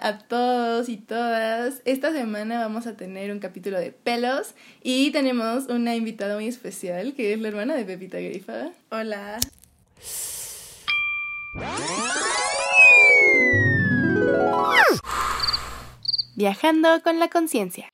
[0.00, 1.82] a todos y todas.
[1.84, 7.14] Esta semana vamos a tener un capítulo de pelos y tenemos una invitada muy especial
[7.14, 8.70] que es la hermana de Pepita Grifa.
[8.90, 9.38] Hola.
[16.34, 17.89] Viajando con la conciencia.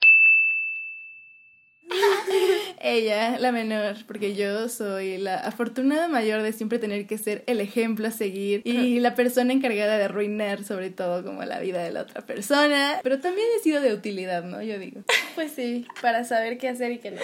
[2.81, 7.61] Ella, la menor, porque yo soy la afortunada mayor de siempre tener que ser el
[7.61, 11.93] ejemplo a seguir y la persona encargada de arruinar sobre todo como la vida de
[11.93, 14.62] la otra persona, pero también he sido de utilidad, ¿no?
[14.62, 15.03] Yo digo.
[15.37, 17.20] Pues sí, para saber qué hacer y qué no.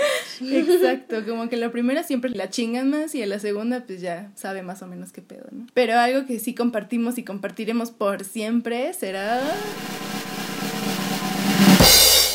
[0.46, 4.30] Exacto, como que la primera siempre la chingan más y en la segunda pues ya
[4.34, 5.66] sabe más o menos qué pedo, ¿no?
[5.72, 9.40] Pero algo que sí compartimos y compartiremos por siempre será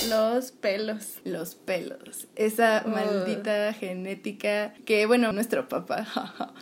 [0.09, 1.19] los pelos.
[1.23, 2.27] Los pelos.
[2.35, 6.07] Esa maldita genética que, bueno, nuestro papá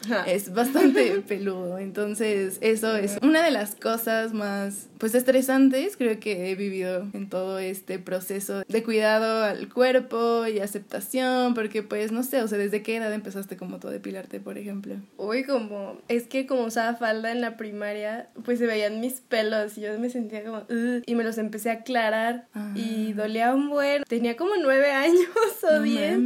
[0.28, 1.78] es bastante peludo.
[1.78, 7.30] Entonces, eso es una de las cosas más, pues, estresantes, creo que he vivido en
[7.30, 12.58] todo este proceso de cuidado al cuerpo y aceptación, porque, pues, no sé, o sea,
[12.58, 14.96] ¿desde qué edad empezaste como todo depilarte, por ejemplo?
[15.18, 19.78] Uy, como, es que como usaba falda en la primaria, pues se veían mis pelos
[19.78, 20.64] y yo me sentía como,
[21.06, 23.16] y me los empecé a aclarar y ah.
[23.36, 24.04] Dolía un buen.
[24.04, 25.28] Tenía como nueve años
[25.64, 26.18] o diez.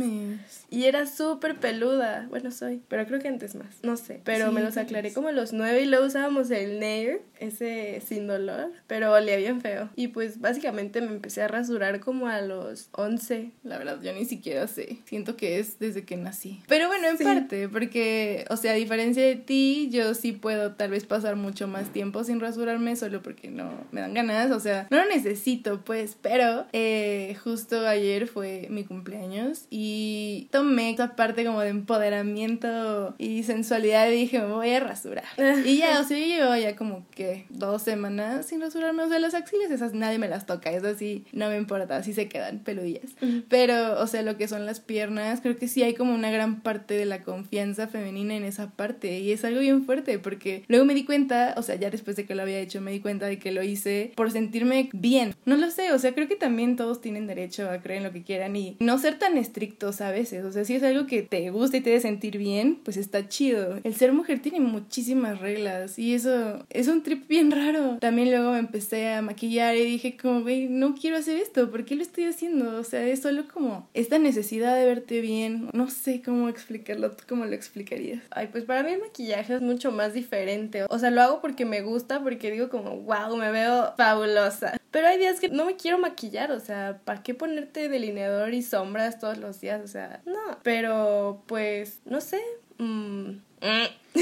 [0.71, 2.27] Y era súper peluda.
[2.29, 3.77] Bueno, soy, pero creo que antes más.
[3.81, 4.21] No sé.
[4.23, 8.71] Pero me los aclaré como los nueve y luego usábamos el Nair, ese sin dolor,
[8.85, 9.89] pero olía bien feo.
[9.95, 13.51] Y pues básicamente me empecé a rasurar como a los once.
[13.63, 14.99] La verdad, yo ni siquiera sé.
[15.05, 16.61] Siento que es desde que nací.
[16.67, 20.91] Pero bueno, en parte, porque, o sea, a diferencia de ti, yo sí puedo tal
[20.91, 24.51] vez pasar mucho más tiempo sin rasurarme solo porque no me dan ganas.
[24.51, 26.98] O sea, no lo necesito, pues, pero eh,
[27.43, 34.15] justo ayer fue mi cumpleaños y tomé esta parte como de empoderamiento y sensualidad y
[34.15, 35.25] dije, me voy a rasurar.
[35.65, 39.03] y ya, o sea, yo llevo ya como que dos semanas sin rasurarme.
[39.03, 42.13] O sea, las axilas esas nadie me las toca, eso sí, no me importa, así
[42.13, 43.11] se quedan peludillas.
[43.49, 46.61] Pero, o sea, lo que son las piernas, creo que sí hay como una gran
[46.61, 50.85] parte de la confianza femenina en esa parte y es algo bien fuerte porque luego
[50.85, 53.27] me di cuenta, o sea, ya después de que lo había hecho, me di cuenta
[53.27, 55.35] de que lo hice por sentirme bien.
[55.45, 58.11] No lo sé, o sea, creo que también todos tienen derecho a creer en lo
[58.11, 60.43] que quieran y no ser tan estrictos a veces.
[60.43, 63.27] O sea, si es algo que te gusta y te debe sentir bien, pues está
[63.27, 63.77] chido.
[63.83, 67.99] El ser mujer tiene muchísimas reglas y eso es un trip bien raro.
[67.99, 71.85] También luego me empecé a maquillar y dije como, güey, no quiero hacer esto, ¿por
[71.85, 72.79] qué lo estoy haciendo?
[72.79, 75.69] O sea, es solo como esta necesidad de verte bien.
[75.73, 78.23] No sé cómo explicarlo, ¿tú cómo lo explicarías?
[78.31, 80.85] Ay, pues para mí el maquillaje es mucho más diferente.
[80.89, 84.78] O sea, lo hago porque me gusta, porque digo como, wow, me veo fabulosa.
[84.91, 88.63] Pero hay días que no me quiero maquillar, o sea, ¿para qué ponerte delineador y
[88.63, 89.81] sombras todos los días?
[89.83, 90.59] O sea, no.
[90.63, 92.41] Pero pues, no sé.
[92.77, 93.41] Mm.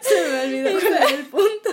[0.00, 1.70] Se me olvidó el punto.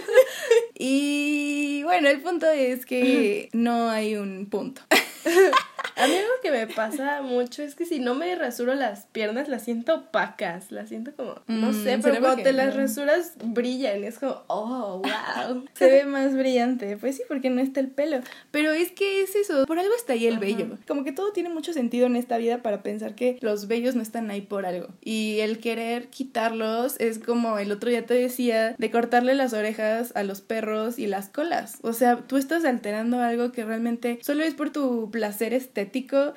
[0.75, 4.81] Y bueno, el punto es que no hay un punto.
[5.95, 9.47] A mí algo que me pasa mucho es que si no me rasuro las piernas,
[9.47, 14.03] las siento opacas, las siento como, no mm, sé, pero cuando te las rasuras brillan,
[14.03, 15.65] es como, oh, wow.
[15.73, 18.21] Se ve más brillante, pues sí, porque no está el pelo.
[18.51, 20.77] Pero es que es eso, por algo está ahí el vello.
[20.87, 24.01] Como que todo tiene mucho sentido en esta vida para pensar que los vellos no
[24.01, 24.87] están ahí por algo.
[25.01, 30.11] Y el querer quitarlos es como el otro día te decía, de cortarle las orejas
[30.15, 31.77] a los perros y las colas.
[31.81, 35.80] O sea, tú estás alterando algo que realmente solo es por tu placer estético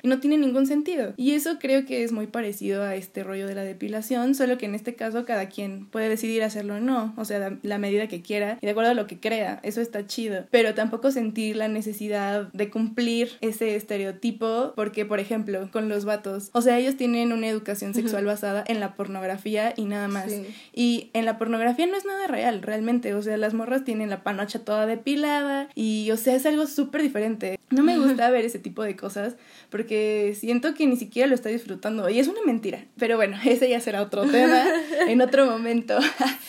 [0.01, 1.13] y no tiene ningún sentido.
[1.17, 4.65] Y eso creo que es muy parecido a este rollo de la depilación, solo que
[4.65, 8.21] en este caso cada quien puede decidir hacerlo o no, o sea, la medida que
[8.21, 11.67] quiera y de acuerdo a lo que crea, eso está chido, pero tampoco sentir la
[11.67, 17.31] necesidad de cumplir ese estereotipo porque, por ejemplo, con los vatos, o sea, ellos tienen
[17.31, 20.31] una educación sexual basada en la pornografía y nada más.
[20.73, 24.23] Y en la pornografía no es nada real, realmente, o sea, las morras tienen la
[24.23, 27.59] panocha toda depilada y, o sea, es algo súper diferente.
[27.69, 29.34] No me gusta ver ese tipo de cosas
[29.69, 32.85] porque siento que ni siquiera lo está disfrutando y es una mentira.
[32.97, 34.63] Pero bueno, ese ya será otro tema
[35.07, 35.99] en otro momento.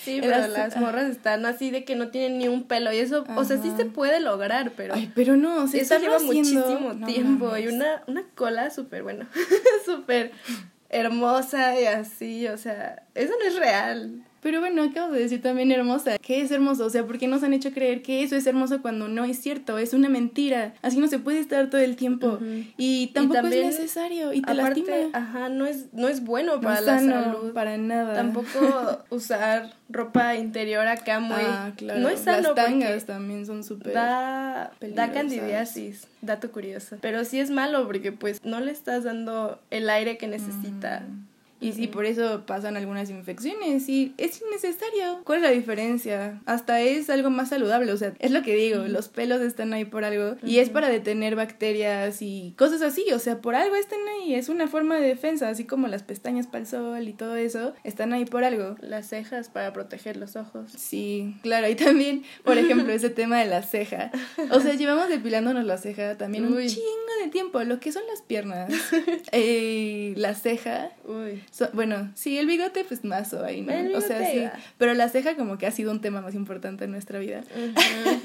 [0.03, 3.25] Sí, pero las, morras están así de que no tienen ni un pelo y eso,
[3.35, 4.95] o sea, sí se puede lograr, pero...
[4.95, 9.27] Ay, pero no, o eso lleva muchísimo tiempo y una, una cola súper, bueno,
[9.85, 10.33] súper
[10.89, 14.23] hermosa y así, o sea, eso no es real.
[14.47, 16.19] Pero bueno, acabo de decir también hermosa.
[16.19, 16.87] ¿Qué es hermoso?
[16.87, 19.41] O sea, ¿por qué nos han hecho creer que eso es hermoso cuando no es
[19.41, 19.77] cierto?
[19.77, 20.73] Es una mentira.
[20.83, 22.39] Así no se puede estar todo el tiempo.
[22.77, 24.33] Y tampoco es necesario.
[24.33, 27.53] Y te aparte, Ajá, no es, no es bueno para la salud.
[27.55, 28.15] Para nada.
[28.15, 31.35] Tampoco usar ropa interior acá muy...
[31.41, 31.99] Ah, claro.
[31.99, 36.99] No es sano Las tangas también son súper Da, da candidiasis, dato curioso.
[37.01, 41.01] Pero sí es malo porque pues no le estás dando el aire que necesita.
[41.01, 41.36] Mm.
[41.61, 45.21] Y si por eso pasan algunas infecciones y es innecesario.
[45.25, 46.41] ¿Cuál es la diferencia?
[46.45, 49.85] Hasta es algo más saludable, o sea, es lo que digo, los pelos están ahí
[49.85, 54.01] por algo y es para detener bacterias y cosas así, o sea, por algo están
[54.09, 57.37] ahí, es una forma de defensa, así como las pestañas para el sol y todo
[57.37, 58.77] eso, están ahí por algo.
[58.81, 60.71] Las cejas para proteger los ojos.
[60.77, 64.11] Sí, claro, y también, por ejemplo, ese tema de la ceja.
[64.51, 66.83] O sea, llevamos depilándonos la ceja también un chingo
[67.23, 68.73] de tiempo, lo que son las piernas,
[69.33, 70.91] eh, la ceja.
[71.05, 73.73] Uy bueno, sí, el bigote pues más o ahí, ¿no?
[73.97, 74.45] o sea, sí,
[74.79, 77.43] pero la ceja como que ha sido un tema más importante en nuestra vida.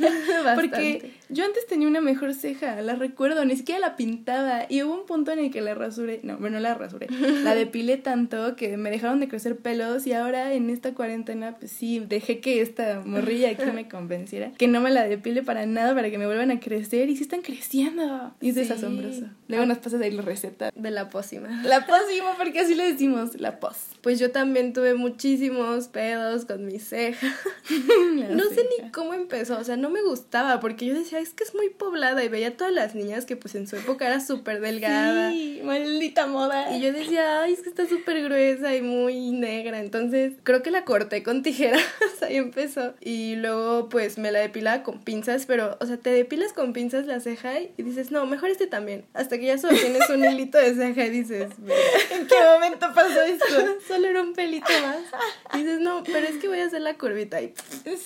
[0.56, 4.94] Porque yo antes tenía una mejor ceja, la recuerdo, ni siquiera la pintaba y hubo
[4.94, 7.08] un punto en el que la rasuré, no, bueno, la rasuré,
[7.44, 11.72] la depilé tanto que me dejaron de crecer pelos y ahora en esta cuarentena pues
[11.72, 15.94] sí, dejé que esta morrilla aquí me convenciera, que no me la depile para nada
[15.94, 18.34] para que me vuelvan a crecer y sí están creciendo.
[18.42, 19.26] Y eso es asombroso.
[19.48, 20.72] Luego nos pasas ahí la receta.
[20.76, 21.62] De la pócima.
[21.64, 23.76] La pócima, porque así le decimos, la pos.
[24.02, 27.28] Pues yo también tuve muchísimos pedos con mi ceja.
[28.30, 31.44] no sé ni cómo empezó, o sea, no me gustaba porque yo decía, es que
[31.44, 34.20] es muy poblada y veía a todas las niñas que pues en su época era
[34.20, 35.32] súper delgada.
[35.32, 35.62] Sí,
[36.28, 36.76] moda.
[36.76, 39.80] Y yo decía, ay, es que está súper gruesa y muy negra.
[39.80, 41.84] Entonces creo que la corté con tijeras,
[42.22, 42.94] ahí empezó.
[43.02, 47.06] Y luego pues me la depilaba con pinzas, pero, o sea, te depilas con pinzas
[47.06, 49.06] la ceja y dices, no, mejor este también.
[49.14, 51.52] Hasta que ya solo tienes un hilito de ceja y dices,
[52.12, 53.46] ¿en qué momento pasó esto?
[53.88, 55.00] Solo era un pelito más.
[55.54, 57.54] Y dices, no, pero es que voy a hacer la curvita y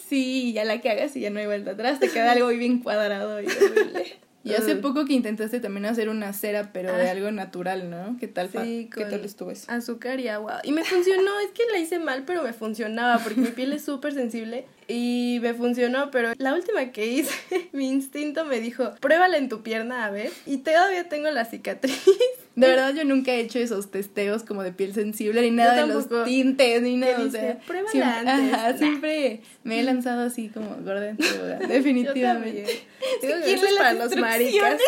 [0.08, 2.80] sí, ya la que hagas y ya no hay vuelta atrás, te queda algo bien
[2.80, 4.18] cuadrado y horrible.
[4.46, 7.12] Y hace poco que intentaste también hacer una cera, pero de ah.
[7.12, 8.16] algo natural, ¿no?
[8.20, 8.50] ¿Qué tal?
[8.50, 9.72] Sí, ¿Qué tal estuvo eso?
[9.72, 10.62] Azúcar y agua.
[10.64, 13.84] Y me funcionó, es que la hice mal, pero me funcionaba, porque mi piel es
[13.84, 17.34] súper sensible y me funcionó, pero la última que hice,
[17.72, 20.32] mi instinto me dijo, pruébala en tu pierna a ver.
[20.46, 22.04] Y todavía tengo la cicatriz.
[22.56, 25.88] De verdad, yo nunca he hecho esos testeos como de piel sensible, ni nada de
[25.88, 27.20] los tintes, ni nada.
[27.20, 28.54] O sea, pruébala siempre, antes.
[28.54, 31.18] Ajá, siempre me he lanzado así como gorda en
[31.68, 32.88] definitivamente.
[33.22, 34.80] Digo que eso es para los maricas.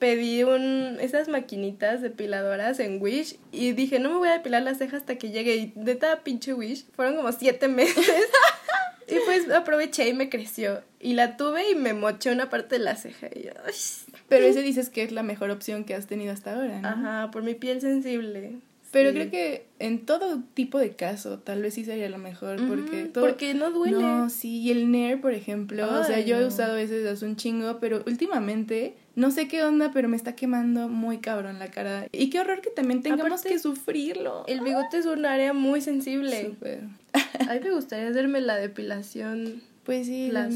[0.00, 4.78] pedí un, esas maquinitas depiladoras en Wish y dije, no me voy a depilar las
[4.78, 5.54] cejas hasta que llegue.
[5.54, 8.10] Y de toda pinche Wish, fueron como siete meses.
[9.10, 10.82] Y pues aproveché y me creció.
[11.00, 13.28] Y la tuve y me moché una parte de la ceja.
[13.34, 13.50] Y yo,
[14.28, 16.88] Pero ese dices que es la mejor opción que has tenido hasta ahora, ¿no?
[16.88, 18.60] Ajá, por mi piel sensible.
[18.92, 23.04] Pero creo que en todo tipo de caso, tal vez sí sería lo mejor, porque
[23.04, 23.24] todo...
[23.24, 23.98] Porque no duele.
[23.98, 27.36] No, sí, y el Nair, por ejemplo, o sea, yo he usado ese hace un
[27.36, 32.08] chingo, pero últimamente, no sé qué onda, pero me está quemando muy cabrón la cara.
[32.10, 34.44] Y qué horror que también tengamos que sufrirlo.
[34.48, 36.46] El bigote es un área muy sensible.
[36.46, 36.80] Súper.
[37.48, 39.62] A mí me gustaría hacerme la depilación.
[39.84, 40.48] Pues sí, la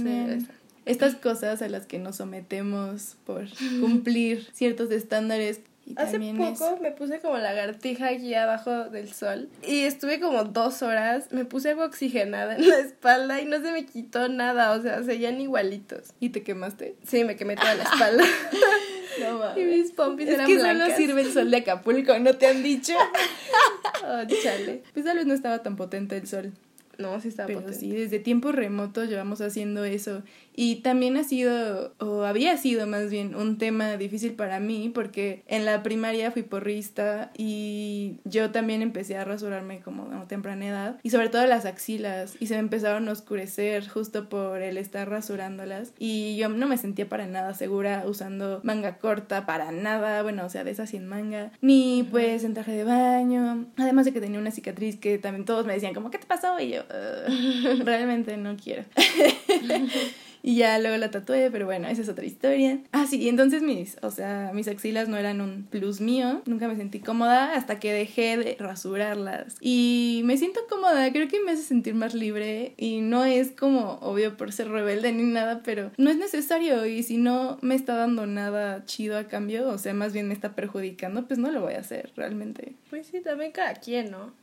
[0.85, 3.47] Estas cosas a las que nos sometemos por
[3.81, 5.61] cumplir ciertos estándares
[5.97, 11.31] Hace poco me puse como lagartija aquí abajo del sol y estuve como dos horas,
[11.31, 15.03] me puse algo oxigenada en la espalda y no se me quitó nada, o sea,
[15.03, 16.15] seguían igualitos.
[16.21, 16.97] ¿Y te quemaste?
[17.07, 18.25] Sí, me quemé toda la espalda.
[19.21, 19.59] no mames.
[19.59, 22.95] Y mis pompis es que solo sirve el sol de Acapulco, ¿no te han dicho?
[24.05, 24.83] oh, chale.
[24.95, 26.53] Pues tal vez no estaba tan potente el sol.
[26.99, 30.23] No, sí estaba Pero sí, desde tiempos remotos llevamos haciendo eso.
[30.57, 35.43] Y también ha sido, o había sido más bien, un tema difícil para mí porque
[35.49, 41.01] en la primaria fui porrista y yo también empecé a rasurarme como a temprana edad.
[41.03, 45.09] Y sobre todo las axilas y se me empezaron a oscurecer justo por el estar
[45.09, 45.93] rasurándolas.
[45.99, 50.49] Y yo no me sentía para nada segura usando manga corta, para nada, bueno, o
[50.49, 54.39] sea, de esa sin manga, ni pues en traje de baño, además de que tenía
[54.39, 56.59] una cicatriz que también todos me decían como, ¿qué te pasó?
[56.61, 56.83] Y yo,
[57.85, 58.85] realmente no quiero.
[60.47, 62.79] Y ya luego la tatué, pero bueno, esa es otra historia.
[62.93, 66.43] Ah, sí, y entonces mis, o sea, mis axilas no eran un plus mío.
[66.45, 69.57] Nunca me sentí cómoda hasta que dejé de rasurarlas.
[69.63, 72.75] Y me siento cómoda, creo que me hace sentir más libre.
[72.77, 76.85] Y no es como obvio por ser rebelde ni nada, pero no es necesario.
[76.85, 80.35] Y si no me está dando nada chido a cambio, o sea, más bien me
[80.35, 82.75] está perjudicando, pues no lo voy a hacer realmente.
[82.91, 84.35] Pues sí, también cada quien, ¿no?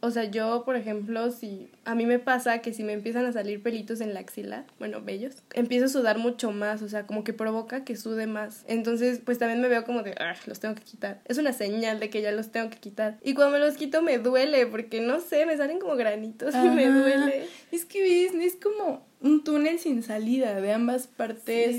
[0.00, 3.32] O sea, yo, por ejemplo, si a mí me pasa que si me empiezan a
[3.32, 7.24] salir pelitos en la axila, bueno, ellos, empiezo a sudar mucho más, o sea, como
[7.24, 8.64] que provoca que sude más.
[8.68, 11.20] Entonces, pues también me veo como de, ah, los tengo que quitar.
[11.24, 13.18] Es una señal de que ya los tengo que quitar.
[13.22, 16.68] Y cuando me los quito me duele, porque no sé, me salen como granitos y
[16.68, 17.46] me duele.
[17.72, 21.76] Es que ves, es como un túnel sin salida de ambas partes.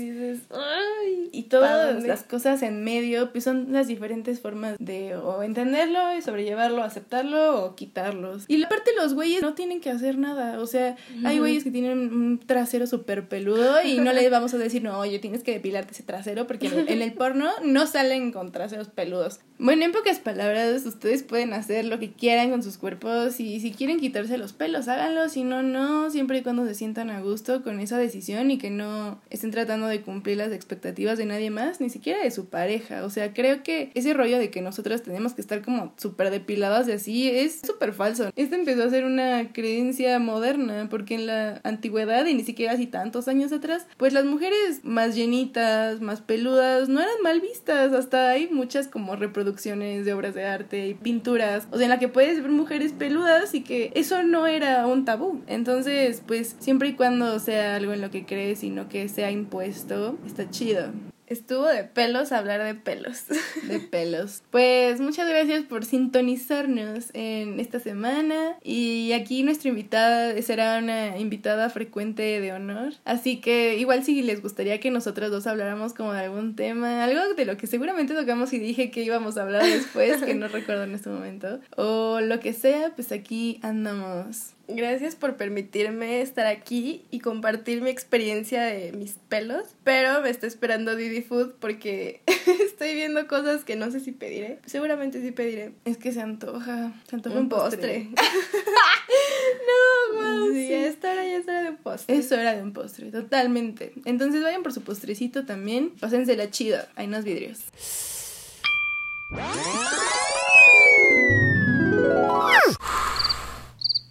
[1.32, 6.22] y todas las cosas en medio, pues son las diferentes formas de o entenderlo y
[6.22, 8.44] sobrellevarlo, aceptarlo o quitarlos.
[8.48, 10.60] Y la parte los güeyes no tienen que hacer nada.
[10.60, 14.58] O sea, hay güeyes que tienen un trasero súper peludo y no les vamos a
[14.58, 18.50] decir, no, oye, tienes que depilarte ese trasero porque en el porno no salen con
[18.50, 19.38] traseros peludos.
[19.58, 23.72] Bueno, en pocas palabras, ustedes pueden hacer lo que quieran con sus cuerpos y si
[23.72, 27.35] quieren quitarse los pelos, háganlo, si no, no, siempre y cuando se sientan a gusto
[27.64, 31.80] con esa decisión y que no estén tratando de cumplir las expectativas de nadie más,
[31.80, 33.04] ni siquiera de su pareja.
[33.04, 36.86] O sea, creo que ese rollo de que nosotras tenemos que estar como súper depiladas
[36.86, 38.30] de así es súper falso.
[38.36, 42.86] Esto empezó a ser una creencia moderna porque en la antigüedad y ni siquiera así
[42.86, 48.30] tantos años atrás, pues las mujeres más llenitas, más peludas, no eran mal vistas, hasta
[48.30, 52.00] hay muchas como reproducciones producciones de obras de arte y pinturas, o sea, en la
[52.00, 55.40] que puedes ver mujeres peludas y que eso no era un tabú.
[55.46, 59.30] Entonces, pues siempre y cuando sea algo en lo que crees y no que sea
[59.30, 60.92] impuesto, está chido.
[61.26, 63.24] Estuvo de pelos hablar de pelos.
[63.68, 64.42] De pelos.
[64.50, 68.56] Pues muchas gracias por sintonizarnos en esta semana.
[68.62, 72.92] Y aquí nuestra invitada será una invitada frecuente de honor.
[73.04, 77.34] Así que igual si les gustaría que nosotros dos habláramos como de algún tema, algo
[77.34, 80.84] de lo que seguramente tocamos y dije que íbamos a hablar después, que no recuerdo
[80.84, 81.58] en este momento.
[81.76, 84.55] O lo que sea, pues aquí andamos.
[84.68, 89.64] Gracias por permitirme estar aquí y compartir mi experiencia de mis pelos.
[89.84, 92.22] Pero me está esperando Didi Food porque
[92.64, 94.58] estoy viendo cosas que no sé si pediré.
[94.66, 95.72] Seguramente sí pediré.
[95.84, 96.92] Es que se antoja.
[97.08, 98.08] Se antoja un, postre.
[100.12, 100.52] no, wow.
[100.52, 102.16] Sí, ya está, ya está de un postre.
[102.16, 103.92] Eso era de un postre, totalmente.
[104.04, 105.90] Entonces vayan por su postrecito también.
[105.90, 106.88] Pásensela chida.
[106.96, 107.60] Hay unos vidrios.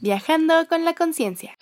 [0.06, 1.55] Viajando con la conciencia.